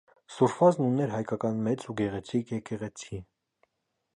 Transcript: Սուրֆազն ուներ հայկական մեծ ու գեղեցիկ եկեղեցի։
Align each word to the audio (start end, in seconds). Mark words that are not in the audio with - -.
Սուրֆազն 0.35 0.85
ուներ 0.85 1.13
հայկական 1.15 1.61
մեծ 1.67 1.85
ու 1.93 1.97
գեղեցիկ 2.01 2.55
եկեղեցի։ 2.57 3.21